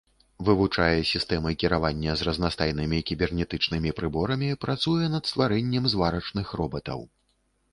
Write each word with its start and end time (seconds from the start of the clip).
Вывучае 0.45 1.01
сістэмы 1.09 1.51
кіравання 1.63 2.15
з 2.21 2.27
разнастайнымі 2.29 3.01
кібернетычнымі 3.09 3.89
прыборамі, 4.01 4.49
працуе 4.67 5.05
над 5.17 5.23
стварэннем 5.33 5.83
зварачных 5.95 6.47
робатаў. 6.63 6.99